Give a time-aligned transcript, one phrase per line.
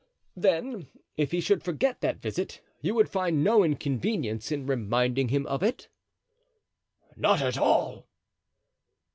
[0.35, 5.45] "Then, if he should forget that visit, you would find no inconvenience in reminding him
[5.45, 5.89] of it?"
[7.15, 8.07] "Not at all."